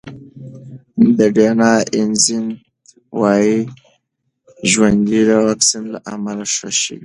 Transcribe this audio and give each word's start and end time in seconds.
ډیانا 1.35 1.71
اینز 1.93 2.23
وايي 3.19 3.57
ژوند 4.71 5.01
یې 5.13 5.21
د 5.29 5.31
واکسین 5.47 5.83
له 5.93 5.99
امله 6.13 6.45
ښه 6.53 6.69
شوی. 6.81 6.99